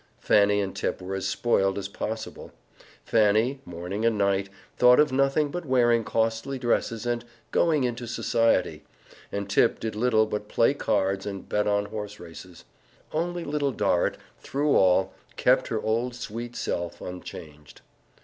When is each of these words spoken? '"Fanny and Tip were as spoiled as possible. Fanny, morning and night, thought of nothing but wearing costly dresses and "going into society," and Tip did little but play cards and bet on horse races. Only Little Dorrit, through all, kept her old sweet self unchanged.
'"Fanny 0.17 0.59
and 0.61 0.75
Tip 0.75 0.99
were 0.99 1.13
as 1.13 1.27
spoiled 1.27 1.77
as 1.77 1.87
possible. 1.87 2.51
Fanny, 3.05 3.61
morning 3.65 4.03
and 4.03 4.17
night, 4.17 4.49
thought 4.75 4.99
of 4.99 5.11
nothing 5.11 5.51
but 5.51 5.63
wearing 5.63 6.03
costly 6.03 6.57
dresses 6.57 7.05
and 7.05 7.23
"going 7.51 7.83
into 7.83 8.07
society," 8.07 8.83
and 9.31 9.47
Tip 9.47 9.79
did 9.79 9.95
little 9.95 10.25
but 10.25 10.47
play 10.49 10.73
cards 10.73 11.27
and 11.27 11.47
bet 11.47 11.67
on 11.67 11.85
horse 11.85 12.19
races. 12.19 12.63
Only 13.11 13.43
Little 13.43 13.71
Dorrit, 13.71 14.17
through 14.39 14.75
all, 14.75 15.13
kept 15.35 15.67
her 15.67 15.79
old 15.79 16.15
sweet 16.15 16.55
self 16.55 16.99
unchanged. 16.99 17.81